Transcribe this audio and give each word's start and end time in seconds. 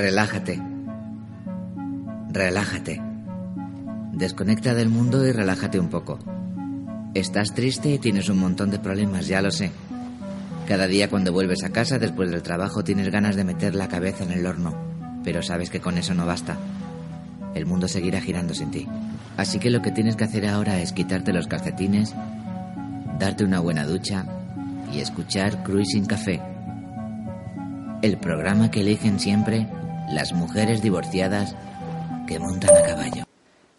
Relájate. 0.00 0.58
Relájate. 2.30 3.02
Desconecta 4.14 4.74
del 4.74 4.88
mundo 4.88 5.26
y 5.26 5.30
relájate 5.30 5.78
un 5.78 5.90
poco. 5.90 6.18
Estás 7.12 7.52
triste 7.52 7.90
y 7.90 7.98
tienes 7.98 8.30
un 8.30 8.38
montón 8.38 8.70
de 8.70 8.78
problemas, 8.78 9.26
ya 9.26 9.42
lo 9.42 9.50
sé. 9.50 9.70
Cada 10.66 10.86
día 10.86 11.10
cuando 11.10 11.34
vuelves 11.34 11.64
a 11.64 11.68
casa 11.68 11.98
después 11.98 12.30
del 12.30 12.42
trabajo 12.42 12.82
tienes 12.82 13.10
ganas 13.10 13.36
de 13.36 13.44
meter 13.44 13.74
la 13.74 13.88
cabeza 13.88 14.24
en 14.24 14.30
el 14.30 14.46
horno, 14.46 14.74
pero 15.22 15.42
sabes 15.42 15.68
que 15.68 15.80
con 15.80 15.98
eso 15.98 16.14
no 16.14 16.24
basta. 16.24 16.56
El 17.54 17.66
mundo 17.66 17.86
seguirá 17.86 18.22
girando 18.22 18.54
sin 18.54 18.70
ti. 18.70 18.88
Así 19.36 19.58
que 19.58 19.68
lo 19.68 19.82
que 19.82 19.90
tienes 19.90 20.16
que 20.16 20.24
hacer 20.24 20.46
ahora 20.46 20.80
es 20.80 20.94
quitarte 20.94 21.34
los 21.34 21.46
calcetines, 21.46 22.14
darte 23.18 23.44
una 23.44 23.60
buena 23.60 23.84
ducha 23.84 24.24
y 24.94 25.00
escuchar 25.00 25.62
Cruising 25.62 26.06
Café. 26.06 26.40
El 28.00 28.16
programa 28.16 28.70
que 28.70 28.80
eligen 28.80 29.20
siempre 29.20 29.68
las 30.12 30.32
mujeres 30.32 30.82
divorciadas 30.82 31.54
que 32.26 32.38
montan 32.38 32.76
a 32.76 32.82
caballo. 32.82 33.24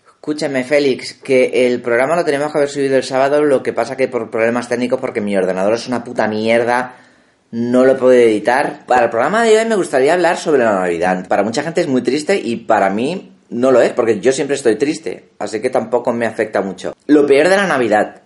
Escúchame, 0.05 0.63
Félix, 0.63 1.13
que 1.13 1.65
el 1.65 1.81
programa 1.81 2.15
lo 2.15 2.23
tenemos 2.23 2.51
que 2.51 2.57
haber 2.59 2.69
subido 2.69 2.95
el 2.95 3.03
sábado, 3.03 3.43
lo 3.43 3.63
que 3.63 3.73
pasa 3.73 3.97
que 3.97 4.07
por 4.07 4.29
problemas 4.29 4.69
técnicos, 4.69 4.99
porque 4.99 5.19
mi 5.19 5.35
ordenador 5.35 5.73
es 5.73 5.87
una 5.87 6.03
puta 6.03 6.27
mierda, 6.27 6.95
no 7.49 7.85
lo 7.85 7.97
puedo 7.97 8.13
editar. 8.13 8.85
Para 8.85 9.05
el 9.05 9.09
programa 9.09 9.43
de 9.43 9.57
hoy 9.57 9.65
me 9.65 9.75
gustaría 9.75 10.13
hablar 10.13 10.37
sobre 10.37 10.63
la 10.63 10.73
Navidad. 10.73 11.27
Para 11.27 11.43
mucha 11.43 11.63
gente 11.63 11.81
es 11.81 11.87
muy 11.87 12.03
triste 12.03 12.39
y 12.39 12.57
para 12.57 12.89
mí 12.91 13.31
no 13.49 13.71
lo 13.71 13.81
es, 13.81 13.93
porque 13.93 14.19
yo 14.19 14.31
siempre 14.31 14.55
estoy 14.55 14.75
triste, 14.75 15.29
así 15.39 15.59
que 15.59 15.69
tampoco 15.69 16.13
me 16.13 16.25
afecta 16.25 16.61
mucho. 16.61 16.95
Lo 17.07 17.25
peor 17.25 17.49
de 17.49 17.57
la 17.57 17.67
Navidad. 17.67 18.20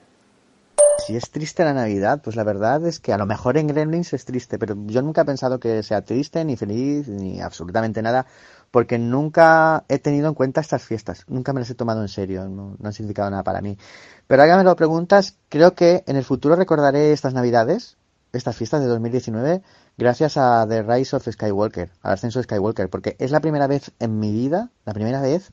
Si 1.06 1.16
es 1.16 1.30
triste 1.30 1.64
la 1.64 1.76
Navidad, 1.76 2.22
pues 2.24 2.36
la 2.36 2.44
verdad 2.44 2.84
es 2.88 3.00
que 3.00 3.14
a 3.14 3.20
lo 3.20 3.28
mejor 3.28 3.58
en 3.58 3.68
Gremlins 3.68 4.12
es 4.14 4.26
triste, 4.26 4.58
pero 4.58 4.76
yo 4.88 5.04
nunca 5.04 5.22
he 5.22 5.26
pensado 5.26 5.60
que 5.60 5.84
sea 5.84 6.02
triste, 6.02 6.44
ni 6.44 6.58
feliz, 6.58 7.08
ni 7.08 7.42
absolutamente 7.42 8.02
nada, 8.02 8.26
porque 8.72 8.98
nunca 8.98 9.86
he 9.88 10.00
tenido 10.00 10.28
en 10.30 10.34
cuenta 10.34 10.62
estas 10.62 10.82
fiestas, 10.82 11.24
nunca 11.28 11.54
me 11.54 11.60
las 11.60 11.70
he 11.70 11.76
tomado 11.76 12.02
en 12.02 12.08
serio, 12.08 12.50
no, 12.50 12.76
no 12.80 12.88
han 12.88 12.92
significado 12.92 13.30
nada 13.30 13.44
para 13.44 13.62
mí. 13.62 13.78
Pero 14.26 14.42
ahora 14.42 14.56
que 14.56 14.58
me 14.58 14.64
lo 14.64 14.76
preguntas, 14.76 15.38
creo 15.48 15.76
que 15.76 16.04
en 16.08 16.16
el 16.16 16.24
futuro 16.24 16.56
recordaré 16.56 17.12
estas 17.12 17.36
Navidades, 17.36 17.98
estas 18.34 18.56
fiestas 18.56 18.82
de 18.82 18.88
2019, 18.88 19.62
gracias 20.00 20.38
a 20.38 20.66
The 20.68 20.82
Rise 20.82 21.18
of 21.18 21.30
Skywalker, 21.30 21.92
al 22.02 22.14
ascenso 22.14 22.40
de 22.40 22.46
Skywalker, 22.46 22.90
porque 22.90 23.16
es 23.20 23.30
la 23.30 23.42
primera 23.42 23.68
vez 23.68 23.92
en 24.00 24.18
mi 24.18 24.32
vida, 24.32 24.72
la 24.86 24.94
primera 24.94 25.22
vez 25.22 25.52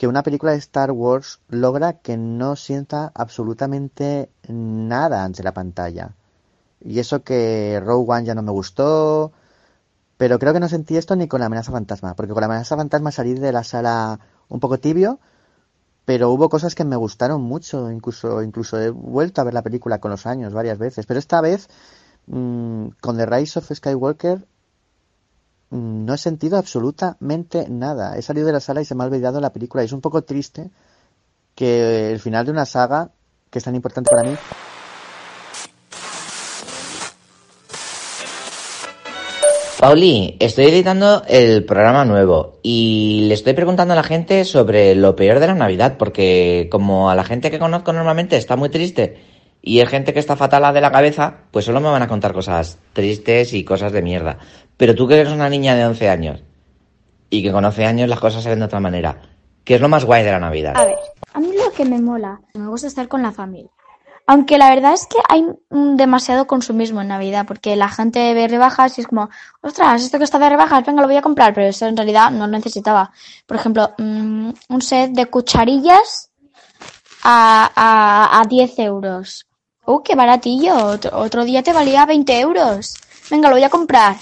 que 0.00 0.08
una 0.08 0.22
película 0.22 0.52
de 0.52 0.58
Star 0.58 0.92
Wars 0.92 1.40
logra 1.50 1.92
que 1.92 2.16
no 2.16 2.56
sienta 2.56 3.12
absolutamente 3.14 4.30
nada 4.48 5.24
ante 5.24 5.42
la 5.42 5.52
pantalla. 5.52 6.16
Y 6.80 7.00
eso 7.00 7.22
que 7.22 7.78
Rogue 7.84 8.10
One 8.10 8.24
ya 8.24 8.34
no 8.34 8.40
me 8.40 8.50
gustó, 8.50 9.32
pero 10.16 10.38
creo 10.38 10.54
que 10.54 10.60
no 10.60 10.70
sentí 10.70 10.96
esto 10.96 11.16
ni 11.16 11.28
con 11.28 11.40
la 11.40 11.46
amenaza 11.46 11.70
fantasma, 11.70 12.14
porque 12.14 12.32
con 12.32 12.40
la 12.40 12.46
amenaza 12.46 12.78
fantasma 12.78 13.12
salí 13.12 13.34
de 13.34 13.52
la 13.52 13.62
sala 13.62 14.20
un 14.48 14.58
poco 14.58 14.80
tibio, 14.80 15.20
pero 16.06 16.30
hubo 16.30 16.48
cosas 16.48 16.74
que 16.74 16.86
me 16.86 16.96
gustaron 16.96 17.42
mucho, 17.42 17.90
incluso, 17.90 18.42
incluso 18.42 18.80
he 18.80 18.88
vuelto 18.88 19.42
a 19.42 19.44
ver 19.44 19.52
la 19.52 19.60
película 19.60 20.00
con 20.00 20.12
los 20.12 20.24
años 20.24 20.54
varias 20.54 20.78
veces, 20.78 21.04
pero 21.04 21.18
esta 21.20 21.42
vez 21.42 21.68
mmm, 22.26 22.86
con 23.02 23.18
The 23.18 23.26
Rise 23.26 23.58
of 23.58 23.70
Skywalker 23.70 24.46
no 25.70 26.14
he 26.14 26.18
sentido 26.18 26.58
absolutamente 26.58 27.66
nada. 27.68 28.16
He 28.16 28.22
salido 28.22 28.46
de 28.46 28.52
la 28.52 28.60
sala 28.60 28.82
y 28.82 28.84
se 28.84 28.94
me 28.94 29.04
ha 29.04 29.06
olvidado 29.06 29.40
la 29.40 29.52
película. 29.52 29.82
Y 29.82 29.86
es 29.86 29.92
un 29.92 30.00
poco 30.00 30.22
triste 30.22 30.70
que 31.54 32.10
el 32.12 32.20
final 32.20 32.44
de 32.44 32.52
una 32.52 32.66
saga 32.66 33.10
que 33.50 33.58
es 33.58 33.64
tan 33.64 33.74
importante 33.74 34.10
para 34.10 34.28
mí. 34.28 34.36
Pauli, 39.80 40.36
estoy 40.40 40.66
editando 40.66 41.22
el 41.26 41.64
programa 41.64 42.04
nuevo 42.04 42.58
y 42.62 43.24
le 43.28 43.34
estoy 43.34 43.54
preguntando 43.54 43.94
a 43.94 43.96
la 43.96 44.02
gente 44.02 44.44
sobre 44.44 44.94
lo 44.94 45.16
peor 45.16 45.38
de 45.40 45.46
la 45.46 45.54
Navidad, 45.54 45.96
porque 45.96 46.68
como 46.70 47.08
a 47.08 47.14
la 47.14 47.24
gente 47.24 47.50
que 47.50 47.58
conozco 47.58 47.90
normalmente 47.94 48.36
está 48.36 48.56
muy 48.56 48.68
triste 48.68 49.18
y 49.62 49.80
es 49.80 49.88
gente 49.88 50.12
que 50.12 50.18
está 50.18 50.36
fatal 50.36 50.74
de 50.74 50.82
la 50.82 50.92
cabeza, 50.92 51.44
pues 51.50 51.64
solo 51.64 51.80
me 51.80 51.88
van 51.88 52.02
a 52.02 52.08
contar 52.08 52.34
cosas 52.34 52.78
tristes 52.92 53.54
y 53.54 53.64
cosas 53.64 53.92
de 53.92 54.02
mierda. 54.02 54.38
Pero 54.80 54.94
tú 54.94 55.06
que 55.06 55.20
eres 55.20 55.30
una 55.30 55.50
niña 55.50 55.74
de 55.74 55.84
11 55.84 56.08
años 56.08 56.42
y 57.28 57.42
que 57.42 57.52
con 57.52 57.62
11 57.62 57.84
años 57.84 58.08
las 58.08 58.18
cosas 58.18 58.42
se 58.42 58.48
ven 58.48 58.60
de 58.60 58.64
otra 58.64 58.80
manera, 58.80 59.20
¿qué 59.62 59.74
es 59.74 59.80
lo 59.82 59.90
más 59.90 60.06
guay 60.06 60.24
de 60.24 60.30
la 60.30 60.40
Navidad? 60.40 60.72
A 60.74 60.86
ver, 60.86 60.96
a 61.34 61.38
mí 61.38 61.52
lo 61.54 61.70
que 61.72 61.84
me 61.84 62.00
mola, 62.00 62.40
me 62.54 62.66
gusta 62.66 62.86
estar 62.86 63.06
con 63.06 63.20
la 63.20 63.30
familia. 63.30 63.70
Aunque 64.26 64.56
la 64.56 64.70
verdad 64.70 64.94
es 64.94 65.06
que 65.06 65.18
hay 65.28 65.44
demasiado 65.70 66.46
consumismo 66.46 67.02
en 67.02 67.08
Navidad, 67.08 67.44
porque 67.46 67.76
la 67.76 67.90
gente 67.90 68.32
ve 68.32 68.48
rebajas 68.48 68.96
y 68.96 69.02
es 69.02 69.06
como, 69.06 69.28
ostras, 69.60 70.02
esto 70.02 70.16
que 70.16 70.24
está 70.24 70.38
de 70.38 70.48
rebajas, 70.48 70.86
venga, 70.86 71.02
lo 71.02 71.08
voy 71.08 71.16
a 71.16 71.22
comprar, 71.22 71.52
pero 71.52 71.66
eso 71.66 71.86
en 71.86 71.98
realidad 71.98 72.30
no 72.30 72.46
necesitaba. 72.46 73.12
Por 73.46 73.58
ejemplo, 73.58 73.92
mmm, 73.98 74.50
un 74.70 74.80
set 74.80 75.10
de 75.10 75.26
cucharillas 75.26 76.30
a, 77.22 77.70
a, 77.76 78.40
a 78.40 78.46
10 78.46 78.78
euros. 78.78 79.46
¡Oh, 79.84 80.02
qué 80.02 80.14
baratillo! 80.14 80.74
Otro, 80.86 81.18
otro 81.18 81.44
día 81.44 81.62
te 81.62 81.74
valía 81.74 82.06
20 82.06 82.40
euros. 82.40 82.94
Venga, 83.30 83.50
lo 83.50 83.56
voy 83.56 83.64
a 83.64 83.68
comprar. 83.68 84.16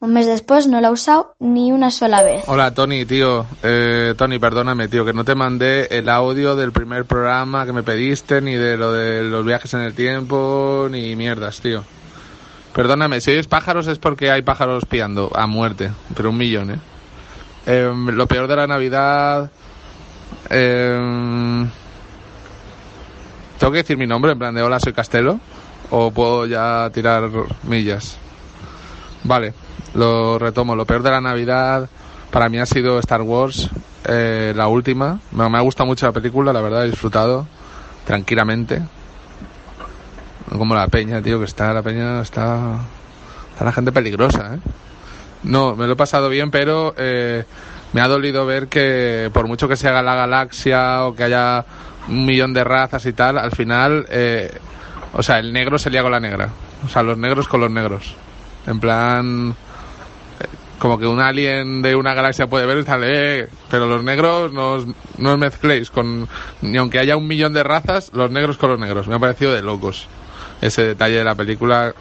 Un 0.00 0.14
mes 0.14 0.26
después 0.26 0.66
no 0.66 0.80
la 0.80 0.88
he 0.88 0.90
usado 0.90 1.34
ni 1.40 1.72
una 1.72 1.90
sola 1.90 2.22
vez. 2.22 2.44
Hola, 2.46 2.72
Tony, 2.72 3.04
tío. 3.04 3.44
Eh, 3.62 4.14
Tony, 4.16 4.38
perdóname, 4.38 4.88
tío, 4.88 5.04
que 5.04 5.12
no 5.12 5.24
te 5.24 5.34
mandé 5.34 5.88
el 5.90 6.08
audio 6.08 6.56
del 6.56 6.72
primer 6.72 7.04
programa 7.04 7.66
que 7.66 7.74
me 7.74 7.82
pediste, 7.82 8.40
ni 8.40 8.54
de 8.54 8.78
lo 8.78 8.92
de 8.92 9.24
los 9.24 9.44
viajes 9.44 9.74
en 9.74 9.80
el 9.80 9.92
tiempo, 9.92 10.88
ni 10.90 11.14
mierdas, 11.16 11.60
tío. 11.60 11.84
Perdóname, 12.74 13.20
si 13.20 13.32
oyes 13.32 13.46
pájaros 13.46 13.88
es 13.88 13.98
porque 13.98 14.30
hay 14.30 14.40
pájaros 14.40 14.86
piando 14.86 15.30
a 15.34 15.46
muerte, 15.46 15.90
pero 16.16 16.30
un 16.30 16.38
millón, 16.38 16.70
¿eh? 16.70 16.78
eh 17.66 17.92
lo 17.94 18.26
peor 18.26 18.48
de 18.48 18.56
la 18.56 18.66
Navidad... 18.66 19.50
Eh, 20.48 21.66
¿Tengo 23.58 23.72
que 23.72 23.78
decir 23.78 23.98
mi 23.98 24.06
nombre 24.06 24.32
en 24.32 24.38
plan 24.38 24.54
de 24.54 24.62
hola, 24.62 24.80
soy 24.80 24.94
Castelo? 24.94 25.38
¿O 25.90 26.10
puedo 26.10 26.46
ya 26.46 26.88
tirar 26.94 27.28
millas? 27.64 28.16
Vale, 29.24 29.54
lo 29.94 30.38
retomo. 30.38 30.74
Lo 30.74 30.86
peor 30.86 31.02
de 31.02 31.10
la 31.10 31.20
Navidad 31.20 31.88
para 32.30 32.48
mí 32.48 32.58
ha 32.58 32.66
sido 32.66 32.98
Star 33.00 33.22
Wars, 33.22 33.70
eh, 34.04 34.52
la 34.54 34.68
última. 34.68 35.20
Me, 35.32 35.44
ha 35.44 35.60
gustado 35.60 35.86
mucho 35.86 36.06
la 36.06 36.12
película, 36.12 36.52
la 36.52 36.60
verdad, 36.60 36.84
he 36.84 36.90
disfrutado 36.90 37.46
tranquilamente. 38.04 38.82
Como 40.48 40.74
la 40.74 40.88
peña, 40.88 41.22
tío, 41.22 41.38
que 41.38 41.44
está, 41.44 41.72
la 41.72 41.82
peña 41.82 42.20
está... 42.22 42.78
Está 43.52 43.64
la 43.64 43.72
gente 43.72 43.92
peligrosa, 43.92 44.54
¿eh? 44.54 44.58
No, 45.42 45.74
me 45.74 45.86
lo 45.86 45.92
he 45.92 45.96
pasado 45.96 46.28
bien, 46.28 46.50
pero 46.50 46.94
eh, 46.96 47.44
me 47.92 48.00
ha 48.00 48.08
dolido 48.08 48.46
ver 48.46 48.68
que 48.68 49.30
por 49.32 49.46
mucho 49.46 49.68
que 49.68 49.76
se 49.76 49.88
haga 49.88 50.02
la 50.02 50.14
galaxia 50.14 51.04
o 51.04 51.14
que 51.14 51.24
haya 51.24 51.64
un 52.08 52.26
millón 52.26 52.52
de 52.52 52.64
razas 52.64 53.04
y 53.06 53.12
tal, 53.12 53.38
al 53.38 53.52
final, 53.52 54.06
eh, 54.10 54.50
o 55.12 55.22
sea, 55.22 55.38
el 55.38 55.52
negro 55.52 55.78
se 55.78 55.90
lía 55.90 56.02
con 56.02 56.12
la 56.12 56.20
negra. 56.20 56.48
O 56.84 56.88
sea, 56.88 57.02
los 57.02 57.18
negros 57.18 57.48
con 57.48 57.60
los 57.60 57.70
negros. 57.70 58.16
En 58.66 58.80
plan, 58.80 59.54
como 60.78 60.98
que 60.98 61.06
un 61.06 61.20
alien 61.20 61.82
de 61.82 61.96
una 61.96 62.14
galaxia 62.14 62.48
puede 62.48 62.66
ver 62.66 62.84
sale, 62.84 63.40
eh, 63.40 63.48
pero 63.70 63.86
los 63.86 64.04
negros 64.04 64.52
no 64.52 64.72
os, 64.72 64.86
no 65.18 65.32
os 65.32 65.38
mezcléis 65.38 65.90
con, 65.90 66.28
ni 66.60 66.78
aunque 66.78 66.98
haya 66.98 67.16
un 67.16 67.26
millón 67.26 67.52
de 67.52 67.62
razas, 67.62 68.10
los 68.12 68.30
negros 68.30 68.58
con 68.58 68.70
los 68.70 68.78
negros. 68.78 69.08
Me 69.08 69.14
ha 69.14 69.18
parecido 69.18 69.52
de 69.52 69.62
locos. 69.62 70.08
Ese 70.60 70.82
detalle 70.84 71.16
de 71.16 71.24
la 71.24 71.34
película 71.34 71.94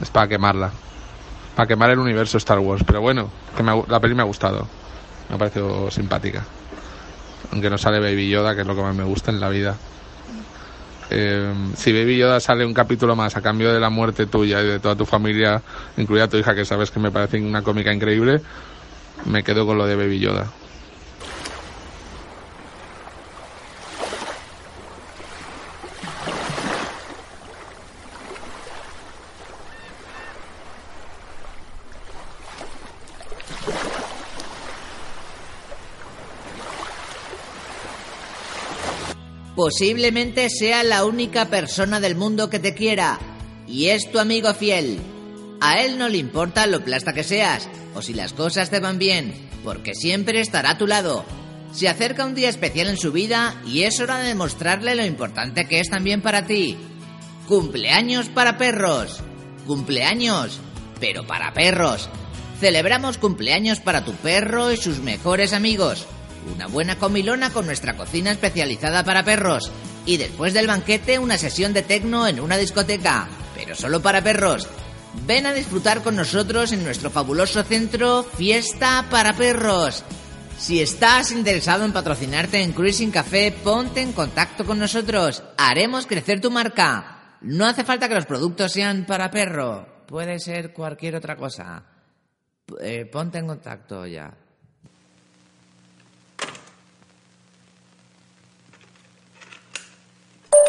es 0.00 0.10
para 0.10 0.28
quemarla. 0.28 0.72
Para 1.54 1.68
quemar 1.68 1.90
el 1.90 1.98
universo 1.98 2.38
Star 2.38 2.58
Wars. 2.58 2.82
Pero 2.86 3.00
bueno, 3.00 3.30
que 3.56 3.62
me, 3.62 3.84
la 3.88 4.00
peli 4.00 4.14
me 4.14 4.22
ha 4.22 4.26
gustado. 4.26 4.66
Me 5.28 5.36
ha 5.36 5.38
parecido 5.38 5.90
simpática 5.90 6.44
aunque 7.52 7.68
no 7.68 7.78
sale 7.78 8.00
Baby 8.00 8.28
Yoda, 8.30 8.54
que 8.54 8.62
es 8.62 8.66
lo 8.66 8.74
que 8.74 8.82
más 8.82 8.94
me 8.94 9.04
gusta 9.04 9.30
en 9.30 9.38
la 9.38 9.50
vida. 9.50 9.76
Eh, 11.14 11.52
si 11.76 11.92
Baby 11.92 12.16
Yoda 12.16 12.40
sale 12.40 12.64
un 12.64 12.72
capítulo 12.72 13.14
más 13.14 13.36
a 13.36 13.42
cambio 13.42 13.72
de 13.72 13.78
la 13.78 13.90
muerte 13.90 14.26
tuya 14.26 14.62
y 14.62 14.66
de 14.66 14.80
toda 14.80 14.96
tu 14.96 15.04
familia, 15.04 15.62
incluida 15.98 16.26
tu 16.26 16.38
hija, 16.38 16.54
que 16.54 16.64
sabes 16.64 16.90
que 16.90 17.00
me 17.00 17.10
parece 17.10 17.38
una 17.38 17.62
cómica 17.62 17.92
increíble, 17.92 18.40
me 19.26 19.42
quedo 19.42 19.66
con 19.66 19.76
lo 19.76 19.86
de 19.86 19.96
Baby 19.96 20.20
Yoda. 20.20 20.50
Posiblemente 39.54 40.48
sea 40.48 40.82
la 40.82 41.04
única 41.04 41.46
persona 41.46 42.00
del 42.00 42.16
mundo 42.16 42.48
que 42.48 42.58
te 42.58 42.74
quiera. 42.74 43.18
Y 43.68 43.88
es 43.88 44.10
tu 44.10 44.18
amigo 44.18 44.54
fiel. 44.54 44.98
A 45.60 45.82
él 45.82 45.98
no 45.98 46.08
le 46.08 46.18
importa 46.18 46.66
lo 46.66 46.82
plasta 46.82 47.12
que 47.12 47.22
seas, 47.22 47.68
o 47.94 48.02
si 48.02 48.14
las 48.14 48.32
cosas 48.32 48.70
te 48.70 48.80
van 48.80 48.98
bien, 48.98 49.32
porque 49.62 49.94
siempre 49.94 50.40
estará 50.40 50.70
a 50.70 50.78
tu 50.78 50.86
lado. 50.86 51.24
Se 51.72 51.88
acerca 51.88 52.26
un 52.26 52.34
día 52.34 52.48
especial 52.48 52.88
en 52.88 52.96
su 52.96 53.12
vida 53.12 53.60
y 53.66 53.82
es 53.82 54.00
hora 54.00 54.18
de 54.18 54.28
demostrarle 54.28 54.94
lo 54.94 55.04
importante 55.04 55.66
que 55.68 55.80
es 55.80 55.88
también 55.88 56.20
para 56.20 56.46
ti. 56.46 56.76
Cumpleaños 57.46 58.28
para 58.28 58.58
perros. 58.58 59.20
Cumpleaños, 59.66 60.60
pero 60.98 61.26
para 61.26 61.52
perros. 61.52 62.08
Celebramos 62.58 63.18
cumpleaños 63.18 63.80
para 63.80 64.04
tu 64.04 64.12
perro 64.12 64.72
y 64.72 64.76
sus 64.76 64.98
mejores 64.98 65.52
amigos. 65.52 66.06
Una 66.54 66.66
buena 66.66 66.98
comilona 66.98 67.50
con 67.50 67.66
nuestra 67.66 67.96
cocina 67.96 68.30
especializada 68.30 69.04
para 69.04 69.24
perros. 69.24 69.70
Y 70.06 70.16
después 70.16 70.54
del 70.54 70.66
banquete 70.66 71.18
una 71.18 71.38
sesión 71.38 71.72
de 71.72 71.82
tecno 71.82 72.26
en 72.26 72.40
una 72.40 72.56
discoteca, 72.56 73.28
pero 73.54 73.74
solo 73.74 74.02
para 74.02 74.22
perros. 74.22 74.68
Ven 75.26 75.46
a 75.46 75.52
disfrutar 75.52 76.02
con 76.02 76.16
nosotros 76.16 76.72
en 76.72 76.84
nuestro 76.84 77.10
fabuloso 77.10 77.62
centro 77.62 78.22
Fiesta 78.24 79.06
para 79.10 79.34
Perros. 79.34 80.04
Si 80.56 80.80
estás 80.80 81.32
interesado 81.32 81.84
en 81.84 81.92
patrocinarte 81.92 82.62
en 82.62 82.72
Cruising 82.72 83.10
Café, 83.10 83.52
ponte 83.64 84.00
en 84.00 84.12
contacto 84.12 84.64
con 84.64 84.78
nosotros. 84.78 85.42
Haremos 85.58 86.06
crecer 86.06 86.40
tu 86.40 86.50
marca. 86.50 87.36
No 87.40 87.66
hace 87.66 87.84
falta 87.84 88.08
que 88.08 88.14
los 88.14 88.26
productos 88.26 88.72
sean 88.72 89.04
para 89.04 89.30
perro. 89.30 90.04
Puede 90.06 90.38
ser 90.38 90.72
cualquier 90.72 91.16
otra 91.16 91.36
cosa. 91.36 91.84
Eh, 92.80 93.04
ponte 93.06 93.38
en 93.38 93.46
contacto 93.46 94.06
ya. 94.06 94.32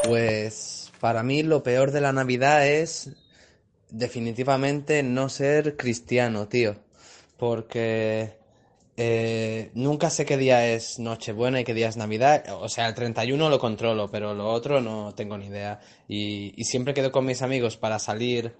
Pues 0.03 0.91
para 0.99 1.23
mí 1.23 1.43
lo 1.43 1.63
peor 1.63 1.91
de 1.91 2.01
la 2.01 2.11
Navidad 2.11 2.67
es 2.67 3.09
definitivamente 3.89 5.01
no 5.03 5.29
ser 5.29 5.77
cristiano, 5.77 6.47
tío. 6.47 6.75
Porque 7.37 8.37
eh, 8.97 9.71
nunca 9.73 10.09
sé 10.09 10.25
qué 10.25 10.37
día 10.37 10.67
es 10.67 10.99
Nochebuena 10.99 11.61
y 11.61 11.63
qué 11.63 11.73
día 11.73 11.87
es 11.87 11.97
Navidad. 11.97 12.43
O 12.59 12.67
sea, 12.69 12.87
el 12.87 12.95
31 12.95 13.49
lo 13.49 13.59
controlo, 13.59 14.09
pero 14.11 14.33
lo 14.33 14.49
otro 14.49 14.81
no 14.81 15.13
tengo 15.15 15.37
ni 15.37 15.47
idea. 15.47 15.79
Y, 16.07 16.53
y 16.55 16.65
siempre 16.65 16.93
quedo 16.93 17.11
con 17.11 17.25
mis 17.25 17.41
amigos 17.41 17.77
para 17.77 17.97
salir 17.99 18.53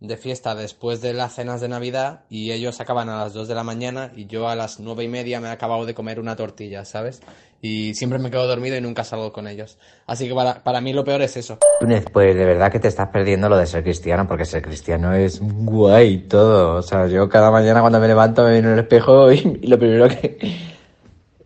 de 0.00 0.16
fiesta 0.16 0.54
después 0.54 1.00
de 1.00 1.12
las 1.12 1.34
cenas 1.34 1.60
de 1.60 1.68
Navidad 1.68 2.24
y 2.30 2.52
ellos 2.52 2.80
acaban 2.80 3.08
a 3.08 3.18
las 3.18 3.34
2 3.34 3.48
de 3.48 3.54
la 3.54 3.64
mañana 3.64 4.12
y 4.14 4.26
yo 4.26 4.48
a 4.48 4.54
las 4.54 4.78
nueve 4.78 5.02
y 5.04 5.08
media 5.08 5.40
me 5.40 5.48
he 5.48 5.50
acabado 5.50 5.86
de 5.86 5.94
comer 5.94 6.20
una 6.20 6.36
tortilla, 6.36 6.84
¿sabes? 6.84 7.20
Y 7.60 7.94
siempre 7.94 8.18
me 8.20 8.30
quedo 8.30 8.46
dormido 8.46 8.76
y 8.76 8.80
nunca 8.80 9.02
salgo 9.02 9.32
con 9.32 9.48
ellos. 9.48 9.78
Así 10.06 10.28
que 10.28 10.34
para, 10.34 10.62
para 10.62 10.80
mí 10.80 10.92
lo 10.92 11.04
peor 11.04 11.22
es 11.22 11.36
eso. 11.36 11.58
Túnez, 11.80 12.04
pues 12.12 12.36
de 12.36 12.44
verdad 12.44 12.70
que 12.70 12.78
te 12.78 12.86
estás 12.88 13.08
perdiendo 13.08 13.48
lo 13.48 13.56
de 13.56 13.66
ser 13.66 13.82
cristiano, 13.82 14.28
porque 14.28 14.44
ser 14.44 14.62
cristiano 14.62 15.12
es 15.12 15.40
guay 15.40 16.18
todo. 16.28 16.76
O 16.76 16.82
sea, 16.82 17.08
yo 17.08 17.28
cada 17.28 17.50
mañana 17.50 17.80
cuando 17.80 17.98
me 17.98 18.06
levanto 18.06 18.44
me 18.44 18.58
en 18.58 18.66
el 18.66 18.78
espejo 18.78 19.32
y, 19.32 19.58
y 19.62 19.66
lo 19.66 19.78
primero 19.78 20.08
que... 20.08 20.68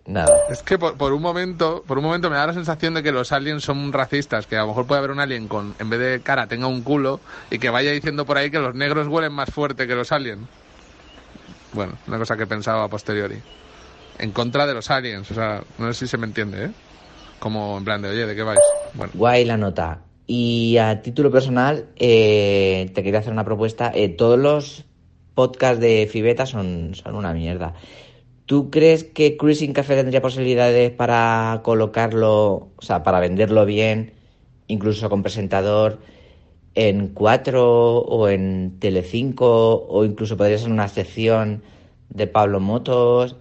Nada. 0.05 0.35
Es 0.51 0.63
que 0.63 0.79
por, 0.79 0.97
por 0.97 1.13
un 1.13 1.23
momento, 1.23 1.85
por 1.87 1.97
un 1.97 2.05
momento 2.05 2.29
me 2.29 2.37
da 2.37 2.49
la 2.49 2.53
sensación 2.53 2.93
de 2.95 3.03
que 3.03 3.13
los 3.13 3.31
aliens 3.31 3.63
son 3.63 3.93
racistas, 3.93 4.47
que 4.47 4.57
a 4.57 4.63
lo 4.63 4.69
mejor 4.69 4.87
puede 4.87 4.99
haber 4.99 5.13
un 5.13 5.21
alien 5.21 5.47
con, 5.47 5.75
en 5.79 5.89
vez 5.89 6.01
de 6.01 6.21
cara, 6.21 6.49
tenga 6.49 6.67
un 6.67 6.83
culo 6.83 7.21
y 7.51 7.59
que 7.59 7.71
vaya 7.71 7.93
diciendo 7.93 8.27
por 8.27 8.37
ahí 8.37 8.51
que 8.51 8.59
los 8.59 8.75
negros 8.75 9.07
huelen 9.07 9.33
más 9.33 9.51
fuerte 9.51 9.87
que 9.87 9.95
los 9.95 10.11
aliens. 10.11 10.43
Bueno, 11.73 11.95
una 12.09 12.19
cosa 12.19 12.37
que 12.37 12.47
pensaba 12.47 12.85
a 12.85 12.89
posteriori. 12.89 13.37
En 14.23 14.31
contra 14.31 14.69
de 14.69 14.75
los 14.75 14.89
aliens, 14.89 15.29
o 15.33 15.35
sea, 15.35 15.65
no 15.79 15.93
sé 15.93 16.07
si 16.07 16.11
se 16.11 16.17
me 16.17 16.27
entiende, 16.27 16.67
¿eh? 16.67 16.71
Como 17.41 17.77
en 17.77 17.85
plan 17.85 18.01
de, 18.01 18.09
oye, 18.09 18.25
¿de 18.25 18.37
qué 18.37 18.45
vais? 18.45 18.61
Bueno. 18.95 19.13
Guay 19.17 19.45
la 19.45 19.57
nota. 19.57 20.03
Y 20.29 20.77
a 20.77 21.03
título 21.03 21.33
personal, 21.33 21.87
eh, 21.97 22.89
te 22.95 23.03
quería 23.03 23.19
hacer 23.19 23.33
una 23.33 23.45
propuesta. 23.45 23.91
Eh, 23.93 24.11
todos 24.11 24.39
los 24.39 24.85
podcasts 25.35 25.81
de 25.81 26.09
Fibeta 26.09 26.47
son, 26.47 26.95
son 26.95 27.17
una 27.17 27.35
mierda. 27.35 27.75
¿Tú 28.47 28.71
crees 28.71 29.03
que 29.03 29.37
Cruising 29.37 29.73
Café 29.73 29.97
tendría 29.97 30.23
posibilidades 30.23 30.93
para 30.93 31.61
colocarlo, 31.65 32.71
o 32.77 32.81
sea, 32.83 33.03
para 33.03 33.19
venderlo 33.19 33.67
bien, 33.67 34.13
incluso 34.69 35.11
con 35.11 35.25
presentador, 35.25 35.99
en 36.77 37.09
4 37.09 37.99
o 37.99 38.29
en 38.29 38.79
Telecinco, 38.79 39.85
o 39.89 40.05
incluso 40.05 40.37
podría 40.37 40.59
ser 40.59 40.71
una 40.71 40.87
sección 40.87 41.65
de 42.09 42.29
Pablo 42.29 42.61
Motos, 42.61 43.35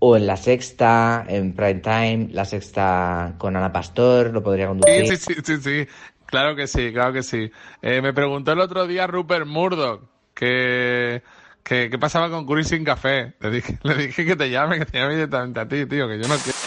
o 0.00 0.16
en 0.16 0.26
La 0.26 0.36
Sexta, 0.36 1.24
en 1.28 1.54
Prime 1.54 1.80
Time, 1.80 2.28
La 2.30 2.44
Sexta 2.44 3.34
con 3.38 3.56
Ana 3.56 3.72
Pastor, 3.72 4.32
lo 4.32 4.42
podría 4.42 4.68
conducir? 4.68 5.06
Sí, 5.08 5.16
sí, 5.16 5.34
sí, 5.34 5.40
sí, 5.44 5.56
sí. 5.60 5.88
Claro 6.26 6.54
que 6.54 6.66
sí, 6.66 6.92
claro 6.92 7.12
que 7.12 7.22
sí. 7.22 7.50
Eh, 7.80 8.02
me 8.02 8.12
preguntó 8.12 8.52
el 8.52 8.60
otro 8.60 8.86
día 8.86 9.06
Rupert 9.06 9.46
Murdoch 9.46 10.02
que, 10.34 11.22
que 11.62 11.88
qué 11.90 11.98
pasaba 11.98 12.30
con 12.30 12.44
Cruising 12.46 12.84
Café. 12.84 13.34
Le 13.40 13.50
dije, 13.50 13.78
le 13.82 13.94
dije 13.94 14.26
que 14.26 14.36
te 14.36 14.50
llame, 14.50 14.78
que 14.78 14.86
te 14.86 14.98
llame 14.98 15.14
directamente 15.14 15.60
a 15.60 15.66
ti, 15.66 15.86
tío, 15.86 16.06
que 16.06 16.18
yo 16.18 16.28
no 16.28 16.36
quiero. 16.36 16.58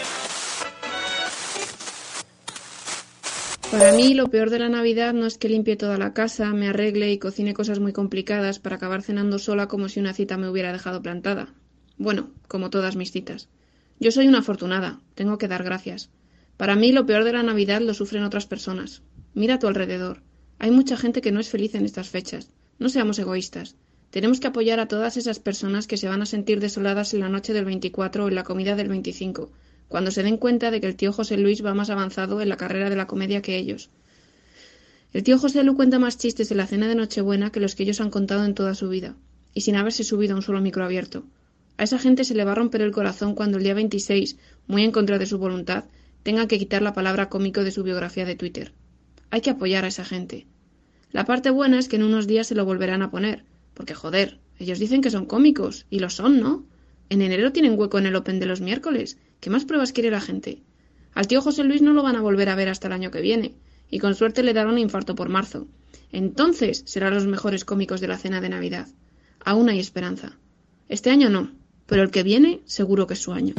Para 3.70 3.92
mí, 3.92 4.12
lo 4.12 4.28
peor 4.28 4.50
de 4.50 4.58
la 4.58 4.68
Navidad 4.68 5.14
no 5.14 5.24
es 5.24 5.38
que 5.38 5.48
limpie 5.48 5.76
toda 5.76 5.96
la 5.96 6.12
casa, 6.12 6.52
me 6.52 6.68
arregle 6.68 7.10
y 7.10 7.18
cocine 7.18 7.54
cosas 7.54 7.78
muy 7.78 7.94
complicadas 7.94 8.58
para 8.58 8.76
acabar 8.76 9.00
cenando 9.00 9.38
sola 9.38 9.66
como 9.66 9.88
si 9.88 9.98
una 9.98 10.12
cita 10.12 10.36
me 10.36 10.50
hubiera 10.50 10.72
dejado 10.72 11.00
plantada. 11.00 11.54
Bueno, 11.98 12.30
como 12.48 12.70
todas 12.70 12.96
mis 12.96 13.12
citas. 13.12 13.48
Yo 14.00 14.10
soy 14.10 14.28
una 14.28 14.38
afortunada, 14.38 15.00
tengo 15.14 15.38
que 15.38 15.48
dar 15.48 15.62
gracias. 15.62 16.10
Para 16.56 16.76
mí, 16.76 16.92
lo 16.92 17.06
peor 17.06 17.24
de 17.24 17.32
la 17.32 17.42
Navidad 17.42 17.80
lo 17.80 17.94
sufren 17.94 18.24
otras 18.24 18.46
personas. 18.46 19.02
Mira 19.34 19.54
a 19.54 19.58
tu 19.58 19.66
alrededor. 19.66 20.22
Hay 20.58 20.70
mucha 20.70 20.96
gente 20.96 21.20
que 21.20 21.32
no 21.32 21.40
es 21.40 21.48
feliz 21.48 21.74
en 21.74 21.84
estas 21.84 22.08
fechas. 22.08 22.50
No 22.78 22.88
seamos 22.88 23.18
egoístas. 23.18 23.76
Tenemos 24.10 24.40
que 24.40 24.48
apoyar 24.48 24.78
a 24.78 24.88
todas 24.88 25.16
esas 25.16 25.38
personas 25.38 25.86
que 25.86 25.96
se 25.96 26.08
van 26.08 26.20
a 26.20 26.26
sentir 26.26 26.60
desoladas 26.60 27.14
en 27.14 27.20
la 27.20 27.28
noche 27.28 27.52
del 27.52 27.64
24 27.64 28.24
o 28.24 28.28
en 28.28 28.34
la 28.34 28.44
comida 28.44 28.76
del 28.76 28.88
25, 28.88 29.50
cuando 29.88 30.10
se 30.10 30.22
den 30.22 30.36
cuenta 30.36 30.70
de 30.70 30.80
que 30.80 30.86
el 30.86 30.96
tío 30.96 31.12
José 31.12 31.36
Luis 31.36 31.64
va 31.64 31.74
más 31.74 31.90
avanzado 31.90 32.40
en 32.40 32.48
la 32.48 32.56
carrera 32.56 32.90
de 32.90 32.96
la 32.96 33.06
comedia 33.06 33.42
que 33.42 33.56
ellos. 33.56 33.90
El 35.12 35.22
tío 35.22 35.38
José 35.38 35.62
Lu 35.62 35.76
cuenta 35.76 35.98
más 35.98 36.16
chistes 36.16 36.50
en 36.50 36.56
la 36.56 36.66
cena 36.66 36.88
de 36.88 36.94
Nochebuena 36.94 37.50
que 37.50 37.60
los 37.60 37.74
que 37.74 37.82
ellos 37.82 38.00
han 38.00 38.10
contado 38.10 38.44
en 38.44 38.54
toda 38.54 38.74
su 38.74 38.88
vida, 38.88 39.14
y 39.52 39.60
sin 39.62 39.76
haberse 39.76 40.04
subido 40.04 40.32
a 40.32 40.36
un 40.36 40.42
solo 40.42 40.60
micro 40.60 40.84
abierto. 40.84 41.24
A 41.82 41.84
esa 41.84 41.98
gente 41.98 42.22
se 42.22 42.36
le 42.36 42.44
va 42.44 42.52
a 42.52 42.54
romper 42.54 42.80
el 42.80 42.92
corazón 42.92 43.34
cuando 43.34 43.58
el 43.58 43.64
día 43.64 43.74
26, 43.74 44.36
muy 44.68 44.84
en 44.84 44.92
contra 44.92 45.18
de 45.18 45.26
su 45.26 45.38
voluntad, 45.38 45.86
tenga 46.22 46.46
que 46.46 46.56
quitar 46.56 46.80
la 46.80 46.92
palabra 46.92 47.28
cómico 47.28 47.64
de 47.64 47.72
su 47.72 47.82
biografía 47.82 48.24
de 48.24 48.36
Twitter. 48.36 48.72
Hay 49.30 49.40
que 49.40 49.50
apoyar 49.50 49.84
a 49.84 49.88
esa 49.88 50.04
gente. 50.04 50.46
La 51.10 51.24
parte 51.24 51.50
buena 51.50 51.80
es 51.80 51.88
que 51.88 51.96
en 51.96 52.04
unos 52.04 52.28
días 52.28 52.46
se 52.46 52.54
lo 52.54 52.64
volverán 52.64 53.02
a 53.02 53.10
poner, 53.10 53.44
porque 53.74 53.94
joder, 53.94 54.38
ellos 54.60 54.78
dicen 54.78 55.00
que 55.00 55.10
son 55.10 55.26
cómicos, 55.26 55.86
y 55.90 55.98
lo 55.98 56.08
son, 56.08 56.38
¿no? 56.38 56.64
En 57.08 57.20
enero 57.20 57.50
tienen 57.50 57.76
hueco 57.76 57.98
en 57.98 58.06
el 58.06 58.14
Open 58.14 58.38
de 58.38 58.46
los 58.46 58.60
miércoles. 58.60 59.18
¿Qué 59.40 59.50
más 59.50 59.64
pruebas 59.64 59.90
quiere 59.90 60.12
la 60.12 60.20
gente? 60.20 60.62
Al 61.14 61.26
tío 61.26 61.42
José 61.42 61.64
Luis 61.64 61.82
no 61.82 61.94
lo 61.94 62.04
van 62.04 62.14
a 62.14 62.20
volver 62.20 62.48
a 62.48 62.54
ver 62.54 62.68
hasta 62.68 62.86
el 62.86 62.92
año 62.92 63.10
que 63.10 63.22
viene, 63.22 63.56
y 63.90 63.98
con 63.98 64.14
suerte 64.14 64.44
le 64.44 64.54
darán 64.54 64.74
un 64.74 64.78
infarto 64.78 65.16
por 65.16 65.30
marzo. 65.30 65.66
Entonces 66.12 66.84
serán 66.86 67.14
los 67.14 67.26
mejores 67.26 67.64
cómicos 67.64 68.00
de 68.00 68.06
la 68.06 68.18
cena 68.18 68.40
de 68.40 68.50
Navidad. 68.50 68.86
Aún 69.44 69.68
hay 69.68 69.80
esperanza. 69.80 70.38
Este 70.88 71.10
año 71.10 71.28
no, 71.28 71.50
pero 71.92 72.04
el 72.04 72.10
que 72.10 72.22
viene 72.22 72.62
seguro 72.64 73.06
que 73.06 73.12
es 73.12 73.20
su 73.20 73.34
año. 73.34 73.52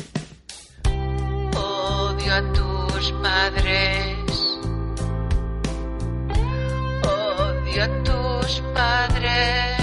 Odio 1.56 2.34
a 2.34 2.42
tus 2.52 3.12
padres. 3.22 4.18
Odio 7.06 7.84
a 7.84 8.04
tus 8.04 8.64
padres. 8.74 9.78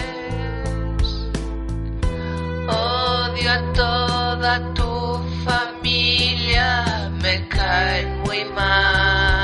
Odio 2.67 3.53
a 3.53 3.73
toda 3.73 4.75
tu 4.75 5.21
familia. 5.45 7.09
Me 7.23 7.47
caen 7.47 8.19
muy 8.23 8.45
mal. 8.47 9.39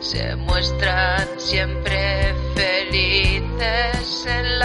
Se 0.00 0.36
muestran 0.36 1.28
siempre 1.36 2.34
felices 2.54 4.26
en 4.26 4.58
las 4.58 4.61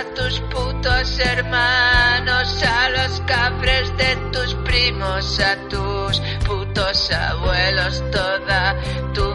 a 0.00 0.14
tus 0.14 0.40
putos 0.52 1.18
hermanos, 1.18 2.62
a 2.62 2.88
los 2.88 3.20
cabres 3.26 3.94
de 3.98 4.16
tus 4.32 4.54
primos, 4.64 5.38
a 5.40 5.56
tus 5.68 6.20
putos 6.46 7.10
abuelos, 7.10 8.02
toda 8.10 8.76
tu 9.12 9.29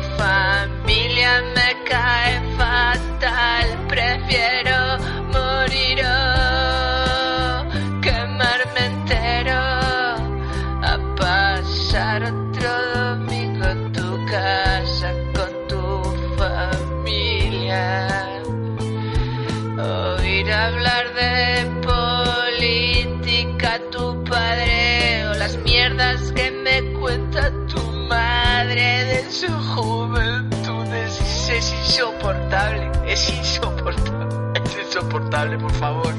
hablar 20.65 21.13
de 21.13 21.65
política 21.85 23.79
tu 23.91 24.23
padre 24.23 25.27
o 25.27 25.33
las 25.35 25.55
mierdas 25.57 26.31
que 26.31 26.49
me 26.49 26.81
cuenta 26.99 27.51
tu 27.67 27.81
madre 28.09 29.05
de 29.05 29.31
su 29.31 29.47
juventud. 29.47 30.87
Es, 30.93 31.49
es 31.49 31.71
insoportable, 31.71 32.91
es 33.05 33.29
insoportable, 33.29 34.61
es 34.63 34.77
insoportable, 34.85 35.57
por 35.59 35.73
favor. 35.73 36.15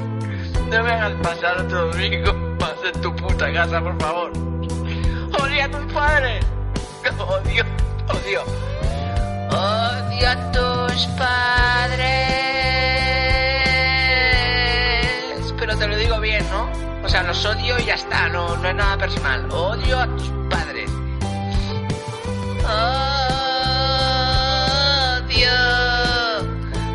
No 0.69 0.83
me 0.83 0.91
hagas 0.91 1.13
pasar 1.21 1.61
otro 1.61 1.87
domingo 1.91 2.33
más 2.59 2.75
en 2.93 3.01
tu 3.01 3.13
puta 3.15 3.51
casa, 3.51 3.81
por 3.81 3.99
favor. 3.99 4.31
Odio 5.41 5.63
a 5.63 5.69
tus 5.69 5.93
padres. 5.93 6.45
Odio, 7.19 7.65
odio. 8.07 8.43
Odio 9.49 10.29
a 10.29 10.51
tus 10.51 11.05
padres. 11.17 12.46
¿No? 16.49 16.69
O 17.03 17.09
sea, 17.09 17.23
los 17.23 17.45
odio 17.45 17.79
y 17.79 17.85
ya 17.85 17.95
está, 17.95 18.27
no, 18.29 18.57
no 18.57 18.67
es 18.67 18.75
nada 18.75 18.97
personal. 18.97 19.49
Odio 19.51 19.99
a 19.99 20.07
tus 20.07 20.29
padres. 20.49 20.91
Odio 25.27 25.51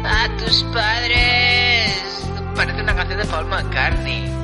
a 0.05 0.29
tus 0.39 0.63
padres. 0.65 2.29
Parece 2.55 2.83
una 2.83 2.95
canción 2.95 3.19
de 3.19 3.25
Paul 3.27 3.47
McCartney. 3.47 4.42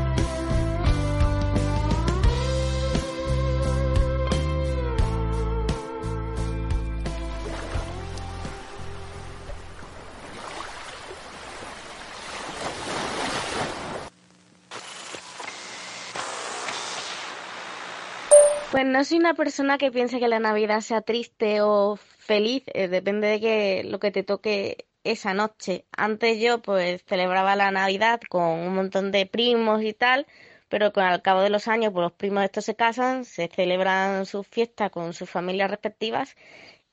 Pues 18.71 18.85
no 18.85 19.03
soy 19.05 19.19
una 19.19 19.35
persona 19.35 19.79
que 19.79 19.91
piense 19.91 20.21
que 20.21 20.29
la 20.29 20.41
Navidad 20.41 20.81
sea 20.83 21.01
triste 21.01 21.63
o 21.63 21.97
feliz, 21.97 22.65
eh, 22.75 22.89
depende 22.89 23.27
de 23.29 23.41
que 23.41 23.85
lo 23.85 23.99
que 23.99 24.11
te 24.11 24.23
toque 24.23 24.87
esa 25.05 25.33
noche. 25.35 25.87
Antes 25.97 26.39
yo 26.41 26.61
pues 26.61 27.03
celebraba 27.07 27.57
la 27.57 27.71
Navidad 27.71 28.21
con 28.29 28.43
un 28.45 28.75
montón 28.75 29.11
de 29.13 29.27
primos 29.27 29.83
y 29.83 29.95
tal, 29.95 30.27
pero 30.69 30.93
con 30.93 31.05
al 31.05 31.23
cabo 31.23 31.41
de 31.41 31.51
los 31.51 31.67
años 31.69 31.93
pues 31.93 32.03
los 32.03 32.13
primos 32.13 32.45
estos 32.45 32.65
se 32.67 32.77
casan, 32.77 33.25
se 33.25 33.49
celebran 33.49 34.27
sus 34.27 34.47
fiestas 34.47 34.91
con 34.91 35.15
sus 35.15 35.31
familias 35.31 35.71
respectivas 35.71 36.37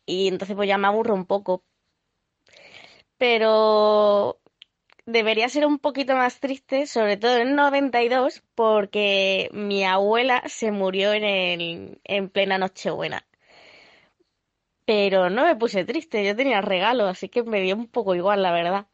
y 0.06 0.28
entonces 0.30 0.56
pues 0.56 0.70
ya 0.70 0.78
me 0.78 0.88
aburro 0.88 1.14
un 1.16 1.26
poco. 1.26 1.64
Pero 3.18 4.40
debería 5.06 5.50
ser 5.50 5.66
un 5.66 5.80
poquito 5.80 6.16
más 6.16 6.40
triste, 6.40 6.88
sobre 6.88 7.18
todo 7.18 7.38
en 7.38 7.56
92, 7.56 8.44
porque 8.56 9.50
mi 9.54 9.84
abuela 9.86 10.44
se 10.48 10.72
murió 10.72 11.14
en, 11.14 11.24
el, 11.24 12.02
en 12.04 12.30
plena 12.30 12.58
Nochebuena. 12.58 13.26
Pero 14.86 15.30
no 15.30 15.44
me 15.46 15.56
puse 15.56 15.86
triste, 15.86 16.24
yo 16.26 16.36
tenía 16.36 16.62
regalo, 16.62 17.06
así 17.08 17.30
que 17.30 17.44
me 17.44 17.62
dio 17.62 17.76
un 17.76 17.88
poco 17.88 18.16
igual, 18.16 18.42
la 18.44 18.52
verdad. 18.52 18.88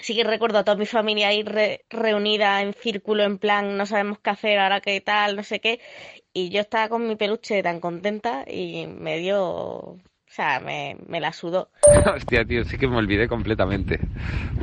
Sí 0.00 0.14
que 0.16 0.24
recuerdo 0.24 0.58
a 0.58 0.64
toda 0.64 0.76
mi 0.78 0.86
familia 0.86 1.28
ahí 1.28 1.42
re- 1.44 1.84
reunida 1.90 2.62
en 2.62 2.74
círculo, 2.74 3.24
en 3.24 3.38
plan, 3.38 3.76
no 3.78 3.86
sabemos 3.86 4.20
qué 4.20 4.30
hacer, 4.30 4.58
ahora 4.60 4.80
qué 4.82 5.00
tal, 5.00 5.36
no 5.36 5.44
sé 5.44 5.60
qué. 5.60 5.80
Y 6.34 6.50
yo 6.50 6.60
estaba 6.62 6.88
con 6.90 7.08
mi 7.08 7.16
peluche 7.16 7.62
tan 7.62 7.80
contenta 7.80 8.44
y 8.48 8.86
me 8.88 9.18
dio, 9.18 9.98
o 10.34 10.36
sea, 10.36 10.58
me, 10.58 10.96
me 11.06 11.20
la 11.20 11.32
sudó. 11.32 11.68
Hostia, 12.16 12.44
tío, 12.44 12.64
sí 12.64 12.76
que 12.76 12.88
me 12.88 12.96
olvidé 12.96 13.28
completamente. 13.28 14.00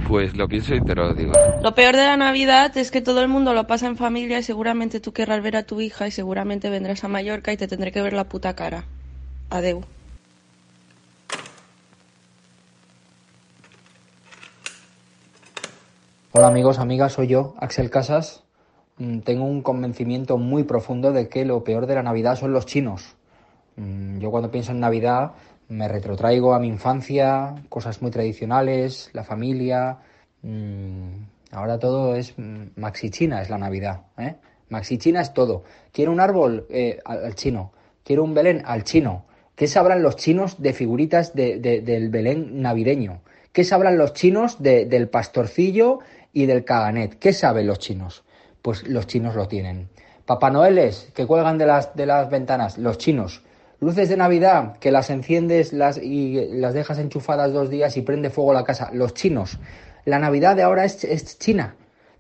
Pues 0.06 0.36
lo 0.36 0.46
pienso 0.50 0.76
y 0.76 0.82
te 0.82 0.94
lo 0.94 1.14
digo. 1.14 1.32
Lo 1.64 1.74
peor 1.74 1.96
de 1.96 2.04
la 2.04 2.18
Navidad 2.18 2.76
es 2.78 2.92
que 2.92 3.00
todo 3.00 3.22
el 3.22 3.30
mundo 3.30 3.54
lo 3.54 3.68
pasa 3.68 3.88
en 3.88 3.96
familia 3.96 4.38
y 4.40 4.44
seguramente 4.44 5.00
tú 5.00 5.14
querrás 5.14 5.42
ver 5.42 5.56
a 5.56 5.64
tu 5.64 5.80
hija 5.80 6.08
y 6.08 6.12
seguramente 6.12 6.70
vendrás 6.70 7.06
a 7.06 7.08
Mallorca 7.08 7.54
y 7.54 7.58
te 7.58 7.70
tendré 7.70 7.94
que 7.94 8.02
ver 8.02 8.12
la 8.12 8.26
puta 8.26 8.54
cara. 8.54 8.84
Adeu. 9.50 9.86
Hola 16.34 16.48
amigos, 16.48 16.80
amigas, 16.80 17.14
soy 17.14 17.28
yo, 17.28 17.56
Axel 17.60 17.90
Casas. 17.90 18.44
Mm, 18.98 19.20
Tengo 19.20 19.46
un 19.46 19.62
convencimiento 19.62 20.38
muy 20.38 20.64
profundo 20.64 21.14
de 21.14 21.30
que 21.30 21.46
lo 21.46 21.64
peor 21.64 21.86
de 21.88 21.96
la 21.96 22.04
Navidad 22.04 22.36
son 22.36 22.52
los 22.52 22.66
chinos. 22.66 23.16
Mm, 23.78 24.20
Yo 24.20 24.32
cuando 24.32 24.52
pienso 24.52 24.74
en 24.74 24.82
Navidad 24.82 25.32
me 25.72 25.88
retrotraigo 25.88 26.54
a 26.54 26.60
mi 26.60 26.68
infancia, 26.68 27.56
cosas 27.70 28.02
muy 28.02 28.12
tradicionales, 28.12 29.10
la 29.14 29.24
familia. 29.24 29.98
mm, 30.42 31.32
Ahora 31.54 31.80
todo 31.80 32.16
es 32.16 32.34
Maxi 32.38 33.10
China, 33.10 33.42
es 33.42 33.50
la 33.50 33.58
Navidad. 33.58 34.02
¿eh? 34.18 34.36
Maxi 34.70 34.98
China 34.98 35.20
es 35.22 35.34
todo. 35.34 35.64
Quiero 35.92 36.12
un 36.14 36.22
árbol 36.22 36.66
eh, 36.70 37.00
al, 37.04 37.36
chino. 37.36 37.74
Quiero 38.06 38.24
un 38.24 38.34
Belén 38.34 38.62
al 38.66 38.84
chino. 38.86 39.26
¿Qué 39.56 39.68
sabrán 39.68 40.02
los 40.02 40.16
chinos 40.16 40.62
de 40.62 40.72
figuritas 40.74 41.34
de- 41.36 41.60
de- 41.60 41.82
del 41.82 42.08
Belén 42.10 42.62
navideño? 42.62 43.22
¿Qué 43.52 43.66
sabrán 43.66 43.98
los 43.98 44.14
chinos 44.14 44.62
de- 44.64 44.86
del 44.86 45.10
pastorcillo 45.10 46.00
y 46.32 46.46
del 46.46 46.64
caganet? 46.64 47.20
¿Qué 47.20 47.34
saben 47.34 47.68
los 47.68 47.80
chinos? 47.80 48.24
Pues 48.62 48.88
los 48.88 49.08
chinos 49.08 49.36
lo 49.36 49.48
tienen. 49.50 49.90
Papá 50.26 50.50
Noeles 50.52 51.10
que 51.14 51.26
cuelgan 51.28 51.58
de 51.58 51.66
las, 51.66 51.94
de 51.96 52.06
las 52.06 52.30
ventanas, 52.30 52.78
los 52.78 52.98
chinos. 52.98 53.42
Luces 53.84 54.10
de 54.10 54.16
Navidad 54.16 54.78
que 54.78 54.92
las 54.92 55.10
enciendes 55.10 55.74
las, 55.74 55.98
y 55.98 56.40
las 56.52 56.76
dejas 56.76 57.00
enchufadas 57.00 57.52
dos 57.52 57.72
días 57.72 57.98
y 57.98 58.04
prende 58.04 58.30
fuego 58.30 58.54
la 58.54 58.64
casa, 58.64 58.92
los 58.94 59.16
chinos. 59.16 59.58
La 60.06 60.20
Navidad 60.20 60.56
de 60.56 60.62
ahora 60.62 60.86
es, 60.86 61.04
es 61.04 61.40
china. 61.40 61.74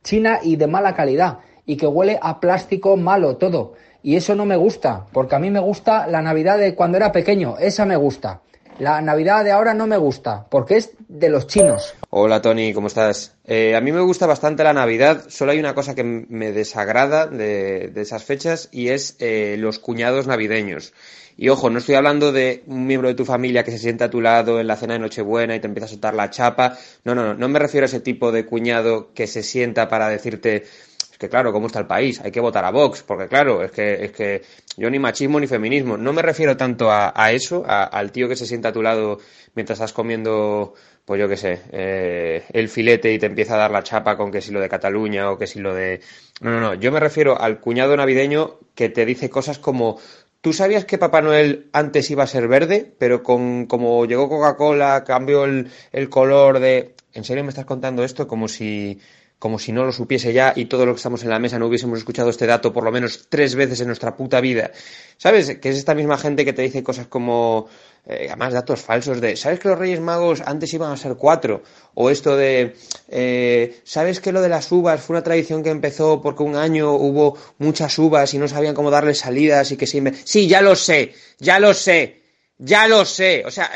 China 0.03 0.39
y 0.41 0.55
de 0.55 0.65
mala 0.65 0.95
calidad 0.95 1.37
y 1.67 1.77
que 1.77 1.85
huele 1.85 2.17
a 2.19 2.39
plástico 2.39 2.97
malo 2.97 3.37
todo. 3.37 3.75
Y 4.01 4.15
eso 4.15 4.33
no 4.33 4.47
me 4.47 4.55
gusta, 4.55 5.05
porque 5.13 5.35
a 5.35 5.39
mí 5.39 5.51
me 5.51 5.59
gusta 5.59 6.07
la 6.07 6.23
Navidad 6.23 6.57
de 6.57 6.73
cuando 6.73 6.97
era 6.97 7.11
pequeño, 7.11 7.59
esa 7.59 7.85
me 7.85 7.95
gusta. 7.95 8.41
La 8.79 8.99
Navidad 8.99 9.43
de 9.43 9.51
ahora 9.51 9.75
no 9.75 9.85
me 9.85 9.97
gusta, 9.97 10.47
porque 10.49 10.77
es 10.77 10.93
de 11.07 11.29
los 11.29 11.45
chinos. 11.45 11.93
Hola 12.09 12.41
Tony, 12.41 12.73
¿cómo 12.73 12.87
estás? 12.87 13.35
Eh, 13.45 13.75
a 13.75 13.81
mí 13.81 13.91
me 13.91 14.01
gusta 14.01 14.25
bastante 14.25 14.63
la 14.63 14.73
Navidad, 14.73 15.25
solo 15.27 15.51
hay 15.51 15.59
una 15.59 15.75
cosa 15.75 15.93
que 15.93 16.03
me 16.03 16.53
desagrada 16.53 17.27
de, 17.27 17.91
de 17.93 18.01
esas 18.01 18.23
fechas 18.23 18.67
y 18.71 18.87
es 18.87 19.15
eh, 19.19 19.57
los 19.59 19.77
cuñados 19.77 20.25
navideños. 20.25 20.93
Y 21.37 21.49
ojo, 21.49 21.69
no 21.69 21.79
estoy 21.79 21.95
hablando 21.95 22.31
de 22.31 22.63
un 22.67 22.85
miembro 22.85 23.07
de 23.09 23.15
tu 23.15 23.25
familia 23.25 23.63
que 23.63 23.71
se 23.71 23.77
sienta 23.79 24.05
a 24.05 24.09
tu 24.09 24.21
lado 24.21 24.59
en 24.59 24.67
la 24.67 24.75
cena 24.75 24.93
de 24.93 24.99
Nochebuena 24.99 25.55
y 25.55 25.59
te 25.59 25.67
empieza 25.67 25.85
a 25.85 25.89
soltar 25.89 26.13
la 26.13 26.29
chapa. 26.29 26.77
No, 27.03 27.15
no, 27.15 27.23
no, 27.23 27.33
no 27.33 27.49
me 27.49 27.59
refiero 27.59 27.85
a 27.85 27.87
ese 27.87 27.99
tipo 27.99 28.31
de 28.31 28.45
cuñado 28.45 29.11
que 29.13 29.27
se 29.27 29.43
sienta 29.43 29.87
para 29.89 30.09
decirte, 30.09 30.63
es 31.11 31.17
que 31.17 31.29
claro, 31.29 31.51
¿cómo 31.51 31.67
está 31.67 31.79
el 31.79 31.87
país? 31.87 32.19
Hay 32.21 32.31
que 32.31 32.39
votar 32.39 32.65
a 32.65 32.71
Vox, 32.71 33.03
porque 33.03 33.27
claro, 33.27 33.63
es 33.63 33.71
que, 33.71 34.05
es 34.05 34.11
que 34.11 34.41
yo 34.77 34.89
ni 34.89 34.99
machismo 34.99 35.39
ni 35.39 35.47
feminismo. 35.47 35.97
No 35.97 36.13
me 36.13 36.21
refiero 36.21 36.55
tanto 36.57 36.91
a, 36.91 37.13
a 37.15 37.31
eso, 37.31 37.63
a- 37.65 37.83
al 37.83 38.11
tío 38.11 38.27
que 38.29 38.35
se 38.35 38.45
sienta 38.45 38.69
a 38.69 38.73
tu 38.73 38.81
lado 38.81 39.19
mientras 39.55 39.77
estás 39.79 39.93
comiendo, 39.93 40.73
pues 41.05 41.19
yo 41.19 41.27
qué 41.27 41.37
sé, 41.37 41.61
eh, 41.71 42.43
el 42.53 42.69
filete 42.69 43.11
y 43.13 43.19
te 43.19 43.25
empieza 43.25 43.55
a 43.55 43.57
dar 43.57 43.71
la 43.71 43.83
chapa 43.83 44.15
con 44.17 44.31
que 44.31 44.41
si 44.41 44.51
lo 44.51 44.59
de 44.61 44.69
Cataluña 44.69 45.29
o 45.31 45.37
que 45.37 45.47
si 45.47 45.59
lo 45.59 45.73
de... 45.73 46.01
No, 46.39 46.51
no, 46.51 46.59
no, 46.59 46.73
yo 46.75 46.91
me 46.91 46.99
refiero 46.99 47.39
al 47.39 47.59
cuñado 47.59 47.95
navideño 47.97 48.57
que 48.75 48.89
te 48.89 49.05
dice 49.05 49.29
cosas 49.29 49.59
como... 49.59 49.99
¿Tú 50.41 50.53
sabías 50.53 50.85
que 50.85 50.97
Papá 50.97 51.21
Noel 51.21 51.69
antes 51.71 52.09
iba 52.09 52.23
a 52.23 52.27
ser 52.27 52.47
verde, 52.47 52.95
pero 52.97 53.21
con 53.21 53.67
como 53.67 54.05
llegó 54.05 54.27
Coca-Cola 54.27 55.03
cambió 55.03 55.45
el, 55.45 55.69
el 55.91 56.09
color 56.09 56.59
de... 56.59 56.95
¿En 57.13 57.23
serio 57.23 57.43
me 57.43 57.49
estás 57.49 57.65
contando 57.65 58.03
esto 58.03 58.27
como 58.27 58.47
si 58.47 58.99
como 59.41 59.57
si 59.57 59.71
no 59.71 59.83
lo 59.83 59.91
supiese 59.91 60.33
ya 60.33 60.53
y 60.55 60.65
todos 60.65 60.85
los 60.85 60.93
que 60.93 60.97
estamos 60.99 61.23
en 61.23 61.31
la 61.31 61.39
mesa 61.39 61.57
no 61.57 61.65
hubiésemos 61.65 61.97
escuchado 61.97 62.29
este 62.29 62.45
dato 62.45 62.71
por 62.71 62.83
lo 62.83 62.91
menos 62.91 63.25
tres 63.27 63.55
veces 63.55 63.81
en 63.81 63.87
nuestra 63.87 64.15
puta 64.15 64.39
vida. 64.39 64.69
¿Sabes? 65.17 65.57
Que 65.57 65.69
es 65.69 65.77
esta 65.77 65.95
misma 65.95 66.19
gente 66.19 66.45
que 66.45 66.53
te 66.53 66.61
dice 66.61 66.83
cosas 66.83 67.07
como, 67.07 67.67
eh, 68.05 68.27
además 68.27 68.53
datos 68.53 68.81
falsos 68.81 69.19
de, 69.19 69.35
¿sabes 69.35 69.59
que 69.59 69.69
los 69.69 69.79
Reyes 69.79 69.99
Magos 69.99 70.43
antes 70.45 70.71
iban 70.75 70.91
a 70.91 70.95
ser 70.95 71.15
cuatro? 71.15 71.63
O 71.95 72.11
esto 72.11 72.37
de, 72.37 72.75
eh, 73.09 73.81
¿sabes 73.83 74.19
que 74.19 74.31
lo 74.31 74.43
de 74.43 74.49
las 74.49 74.71
uvas 74.71 75.01
fue 75.01 75.15
una 75.15 75.23
tradición 75.23 75.63
que 75.63 75.71
empezó 75.71 76.21
porque 76.21 76.43
un 76.43 76.55
año 76.55 76.91
hubo 76.91 77.35
muchas 77.57 77.97
uvas 77.97 78.31
y 78.35 78.37
no 78.37 78.47
sabían 78.47 78.75
cómo 78.75 78.91
darles 78.91 79.17
salidas 79.17 79.71
y 79.71 79.75
que 79.75 79.87
siempre... 79.87 80.13
Sí, 80.23 80.47
ya 80.47 80.61
lo 80.61 80.75
sé, 80.75 81.15
ya 81.39 81.57
lo 81.57 81.73
sé. 81.73 82.20
Ya 82.63 82.87
lo 82.87 83.05
sé. 83.05 83.43
O 83.45 83.49
sea, 83.49 83.71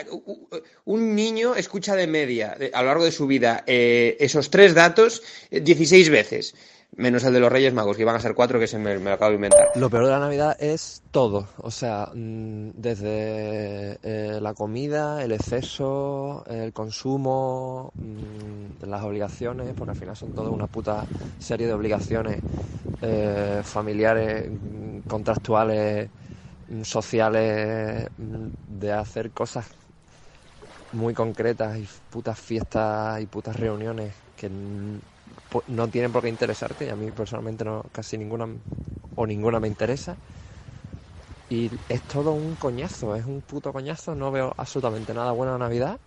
un 0.86 1.16
niño 1.16 1.56
escucha 1.56 1.96
de 1.96 2.06
media 2.06 2.56
a 2.72 2.82
lo 2.82 2.88
largo 2.88 3.04
de 3.04 3.12
su 3.12 3.26
vida 3.26 3.64
eh, 3.66 4.16
esos 4.20 4.52
tres 4.52 4.76
datos 4.76 5.24
eh, 5.50 5.60
16 5.60 6.10
veces. 6.12 6.54
Menos 6.96 7.24
el 7.24 7.34
de 7.34 7.40
los 7.40 7.52
Reyes 7.52 7.74
Magos, 7.74 7.98
que 7.98 8.04
iban 8.04 8.16
a 8.16 8.22
ser 8.22 8.36
cuatro, 8.36 8.58
que 8.60 8.68
se 8.68 8.78
me, 8.78 8.96
lo 8.98 9.12
acabo 9.12 9.32
de 9.32 9.36
inventar. 9.36 9.68
Lo 9.76 9.90
peor 9.90 10.06
de 10.06 10.12
la 10.12 10.20
Navidad 10.20 10.56
es 10.62 11.02
todo, 11.12 11.50
o 11.58 11.70
sea, 11.70 12.10
mm, 12.14 12.70
desde 12.76 13.98
eh, 14.02 14.40
la 14.40 14.54
comida, 14.54 15.22
el 15.22 15.34
exceso, 15.34 16.46
el 16.48 16.72
consumo, 16.72 17.92
mm, 17.98 18.86
las 18.88 19.04
obligaciones, 19.04 19.74
porque 19.76 19.92
al 19.92 19.98
final 19.98 20.16
son 20.16 20.32
toda 20.34 20.50
una 20.52 20.68
puta 20.68 21.06
serie 21.38 21.68
de 21.68 21.74
obligaciones 21.74 22.40
eh, 23.02 23.62
familiares, 23.64 24.50
mm, 24.50 25.00
contractuales, 25.10 26.08
sociales 26.84 28.10
mm, 28.18 28.48
de 28.68 28.92
hacer 28.94 29.32
cosas 29.34 29.68
muy 30.92 31.14
concretas 31.14 31.78
y 31.78 31.88
putas 32.10 32.40
fiestas 32.40 33.22
y 33.22 33.28
putas 33.28 33.56
reuniones 33.58 34.16
que 34.36 34.50
no 35.68 35.90
tienen 35.90 36.12
por 36.12 36.24
qué 36.24 36.30
interesarte 36.30 36.86
y 36.86 36.90
a 36.90 36.96
mí 36.96 37.12
personalmente 37.12 37.66
no 37.66 37.84
casi 37.92 38.18
ninguna 38.18 38.48
o 39.16 39.28
ninguna 39.28 39.60
me 39.60 39.68
interesa 39.68 40.20
y 41.50 41.70
es 41.88 42.04
todo 42.04 42.34
un 42.34 42.56
coñazo, 42.56 43.16
es 43.16 43.26
un 43.26 43.42
puto 43.42 43.72
coñazo, 43.74 44.16
no 44.16 44.32
veo 44.32 44.54
absolutamente 44.58 45.14
nada 45.14 45.32
bueno 45.32 45.54
de 45.54 45.60
Navidad 45.60 46.00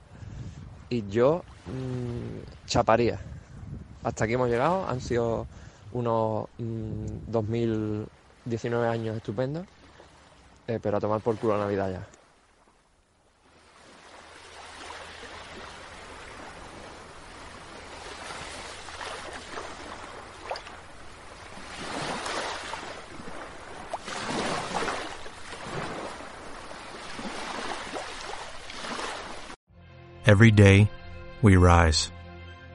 y 0.89 1.09
yo 1.09 1.47
mm, 1.67 2.41
chaparía. 2.67 3.27
Hasta 4.03 4.25
aquí 4.25 4.35
hemos 4.35 4.51
llegado, 4.51 4.89
han 4.89 5.01
sido 5.01 5.49
unos 5.91 6.49
mm, 6.59 7.07
2019 7.27 8.89
años 8.89 9.17
estupendos, 9.17 9.69
eh, 10.69 10.79
pero 10.81 10.99
a 10.99 11.01
tomar 11.01 11.21
por 11.21 11.37
culo 11.37 11.57
la 11.57 11.65
Navidad 11.65 11.91
ya. 11.91 12.07
Every 30.27 30.51
day, 30.51 30.91
we 31.41 31.57
rise, 31.57 32.13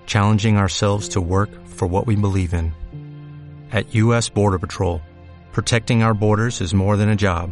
challenging 0.07 0.57
ourselves 0.57 1.09
to 1.09 1.21
work 1.21 1.51
for 1.67 1.87
what 1.87 2.07
we 2.07 2.15
believe 2.15 2.51
in. 2.51 2.73
At 3.71 3.93
U.S. 3.93 4.27
Border 4.27 4.57
Patrol, 4.57 5.01
protecting 5.51 6.01
our 6.01 6.15
borders 6.15 6.61
is 6.61 6.73
more 6.73 6.97
than 6.97 7.09
a 7.09 7.15
job, 7.15 7.51